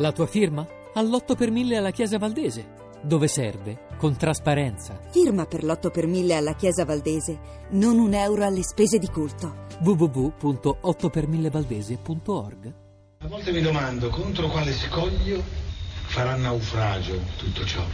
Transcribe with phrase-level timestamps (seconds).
[0.00, 0.66] La tua firma?
[0.94, 2.78] All'8 per 1000 alla Chiesa Valdese.
[3.02, 3.88] Dove serve?
[3.98, 4.98] Con trasparenza.
[5.10, 7.38] Firma per l'8 per 1000 alla Chiesa Valdese.
[7.72, 9.66] Non un euro alle spese di culto.
[9.82, 12.74] www.8per1000valdese.org
[13.18, 15.42] A volte mi domando contro quale scoglio
[16.06, 17.84] farà naufragio tutto ciò,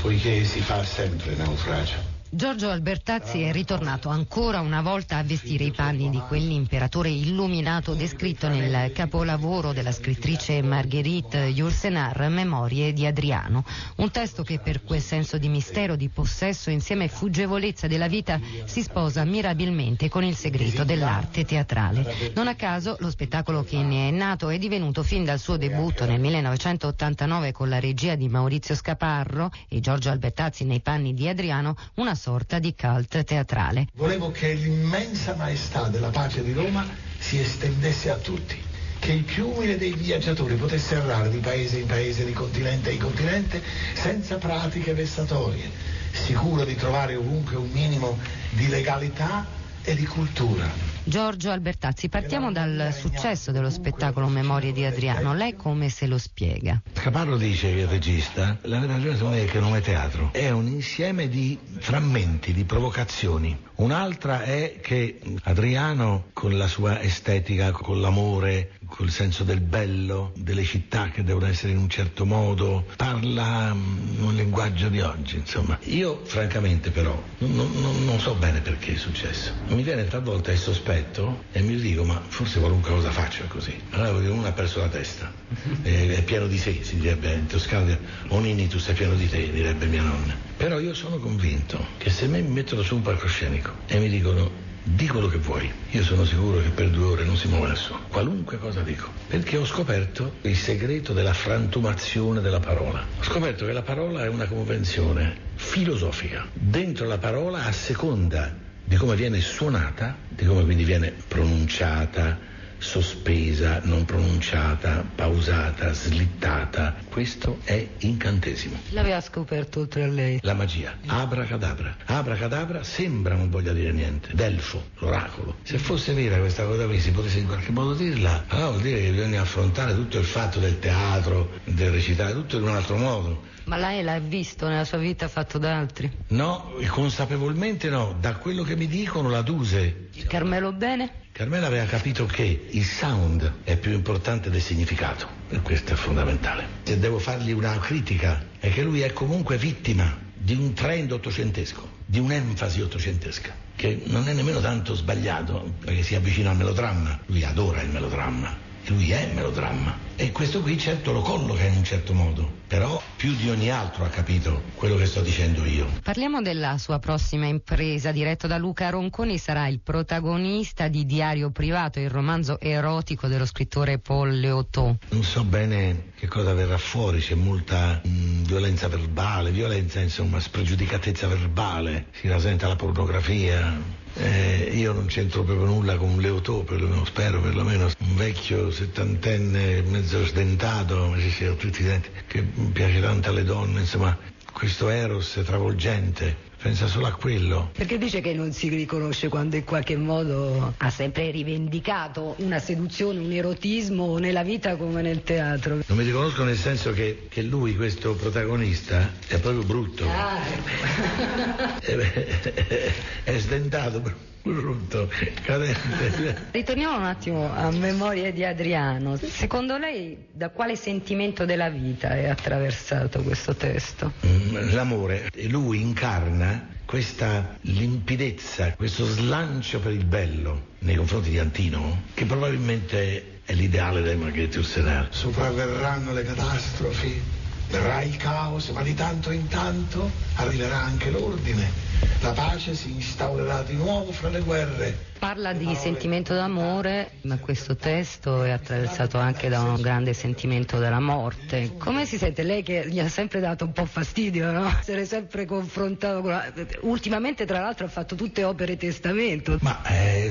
[0.00, 2.19] poiché si fa sempre naufragio.
[2.32, 8.46] Giorgio Albertazzi è ritornato ancora una volta a vestire i panni di quell'imperatore illuminato descritto
[8.46, 13.64] nel capolavoro della scrittrice Marguerite Yourcenar, Memorie di Adriano.
[13.96, 18.82] Un testo che per quel senso di mistero, di possesso insieme fuggevolezza della vita si
[18.82, 22.30] sposa mirabilmente con il segreto dell'arte teatrale.
[22.36, 26.06] Non a caso lo spettacolo che ne è nato è divenuto fin dal suo debutto
[26.06, 31.74] nel 1989 con la regia di Maurizio Scaparro e Giorgio Albertazzi nei panni di Adriano
[31.96, 33.86] una sorta di cult teatrale.
[33.94, 36.86] Volevo che l'immensa maestà della pace di Roma
[37.18, 38.62] si estendesse a tutti,
[38.98, 42.98] che il più umile dei viaggiatori potesse errare di paese in paese, di continente in
[42.98, 43.62] continente,
[43.94, 45.70] senza pratiche vessatorie,
[46.12, 48.18] sicuro di trovare ovunque un minimo
[48.50, 49.46] di legalità
[49.82, 50.89] e di cultura.
[51.10, 55.34] Giorgio Albertazzi, partiamo dal successo dello spettacolo Memorie di Adriano.
[55.34, 56.80] Lei come se lo spiega?
[56.92, 60.28] Scaparro dice che il regista, la vera ragione secondo me è che non è teatro,
[60.32, 63.58] è un insieme di frammenti, di provocazioni.
[63.80, 70.64] Un'altra è che Adriano, con la sua estetica, con l'amore, col senso del bello, delle
[70.64, 75.78] città che devono essere in un certo modo, parla mm, un linguaggio di oggi, insomma.
[75.84, 79.52] Io francamente però non, non- non so bene perché è successo.
[79.68, 83.74] Mi viene talvolta il sospetto e mi dico ma forse qualunque cosa faccio è così.
[83.90, 85.32] Allora perché uno ha perso la testa,
[85.82, 87.96] è, è pieno di sé, si direbbe in Toscana,
[88.28, 90.36] Onini tu sei pieno di te, direbbe mia nonna.
[90.56, 94.68] Però io sono convinto che se me mi mettono su un palcoscenico e mi dicono
[94.82, 95.70] di quello che vuoi.
[95.90, 98.00] Io sono sicuro che per due ore non si muove nessuno.
[98.08, 99.08] Qualunque cosa dico.
[99.26, 103.04] Perché ho scoperto il segreto della frantumazione della parola.
[103.18, 106.46] Ho scoperto che la parola è una convenzione filosofica.
[106.52, 108.54] Dentro la parola, a seconda
[108.84, 112.38] di come viene suonata, di come quindi viene pronunciata,
[112.80, 118.80] sospesa, non pronunciata, pausata, slittata, questo è incantesimo.
[118.90, 120.38] L'aveva scoperto oltre a lei.
[120.42, 121.94] La magia, abracadabra.
[122.06, 124.30] Abracadabra sembra non voglia dire niente.
[124.32, 125.56] Delfo, l'oracolo.
[125.62, 129.00] Se fosse vera questa cosa qui, si potesse in qualche modo dirla, allora vuol dire
[129.00, 133.48] che bisogna affrontare tutto il fatto del teatro, del recitare, tutto in un altro modo.
[133.70, 136.10] Ma lei l'ha visto nella sua vita fatto da altri?
[136.30, 140.08] No, consapevolmente no, da quello che mi dicono la Duse.
[140.26, 141.28] Carmelo Bene?
[141.30, 146.66] Carmela aveva capito che il sound è più importante del significato e questo è fondamentale.
[146.82, 151.88] Se devo fargli una critica è che lui è comunque vittima di un trend ottocentesco,
[152.04, 157.42] di un'enfasi ottocentesca, che non è nemmeno tanto sbagliato perché si avvicina al melodramma, lui
[157.44, 158.68] adora il melodramma.
[158.82, 160.08] E lui è melodramma.
[160.16, 164.04] E questo qui certo lo colloca in un certo modo, però più di ogni altro
[164.04, 165.86] ha capito quello che sto dicendo io.
[166.02, 172.00] Parliamo della sua prossima impresa, diretto da Luca Ronconi, sarà il protagonista di Diario Privato,
[172.00, 174.94] il romanzo erotico dello scrittore Paul Leotò.
[175.08, 178.44] Non so bene che cosa verrà fuori, c'è molta mh,
[178.80, 183.98] violenza verbale, violenza insomma, spregiudicatezza verbale, si rasenta la pornografia.
[184.14, 189.82] Eh, io non c'entro proprio nulla con un Leotò, perlomeno, spero perlomeno, un vecchio settantenne
[189.82, 194.16] mezzo sdentato, sì, sì, ho tutti i denti, che piace tanto alle donne, insomma,
[194.52, 197.70] questo eros travolgente, pensa solo a quello.
[197.72, 203.18] Perché dice che non si riconosce quando in qualche modo ha sempre rivendicato una seduzione,
[203.18, 205.78] un erotismo nella vita come nel teatro.
[205.86, 210.04] Non mi riconosco nel senso che, che lui, questo protagonista, è proprio brutto.
[211.82, 212.92] Eh beh,
[213.24, 214.00] è sdentato,
[214.42, 215.08] brutto,
[215.44, 216.48] cadente.
[216.50, 219.16] Ritorniamo un attimo a Memorie di Adriano.
[219.16, 224.12] Secondo lei da quale sentimento della vita è attraversato questo testo?
[224.26, 231.38] Mm, L'amore, e lui incarna questa limpidezza, questo slancio per il bello nei confronti di
[231.38, 235.08] Antino, che probabilmente è l'ideale del Margherita Ursenar.
[235.10, 237.20] Sopravverranno le catastrofi,
[237.68, 241.89] verrà il caos, ma di tanto in tanto arriverà anche l'ordine.
[242.22, 245.08] La pace si instaurerà di nuovo fra le guerre.
[245.18, 251.00] Parla di sentimento d'amore, ma questo testo è attraversato anche da un grande sentimento della
[251.00, 251.76] morte.
[251.78, 254.68] Come si sente lei che gli ha sempre dato un po' fastidio, no?
[254.80, 256.52] Essere sempre confrontato con la...
[256.82, 259.56] Ultimamente tra l'altro ha fatto tutte opere testamento.
[259.62, 260.30] Ma eh,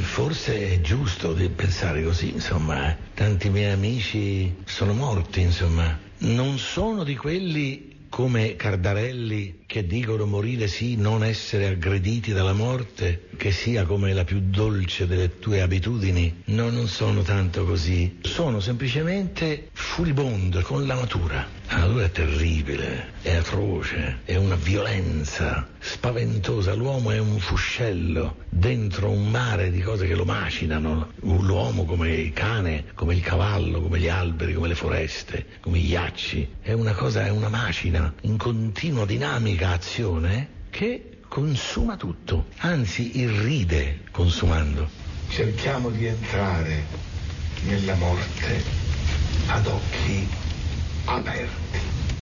[0.00, 2.90] forse è giusto di pensare così, insomma.
[2.90, 2.96] eh.
[3.14, 5.98] Tanti miei amici sono morti, insomma.
[6.20, 13.28] Non sono di quelli come Cardarelli che dicono morire sì, non essere aggrediti dalla morte,
[13.36, 18.18] che sia come la più dolce delle tue abitudini, no, non sono tanto così.
[18.22, 21.46] Sono semplicemente furibondo con la natura.
[21.68, 26.72] La natura è terribile, è atroce, è una violenza spaventosa.
[26.72, 31.10] L'uomo è un fuscello dentro un mare di cose che lo macinano.
[31.20, 35.88] L'uomo come il cane, come il cavallo, come gli alberi, come le foreste, come i
[35.88, 36.48] ghiacci.
[36.62, 44.00] È una cosa, è una macina in continua dinamica azione che consuma tutto, anzi irride
[44.10, 44.88] consumando.
[45.28, 46.84] Cerchiamo di entrare
[47.64, 48.62] nella morte
[49.46, 50.28] ad occhi
[51.04, 51.77] aperti.